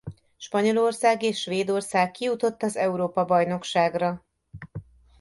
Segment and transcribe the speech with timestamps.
[0.37, 4.25] Spanyolország és Svédország kijutott az Európa-bajnokságra.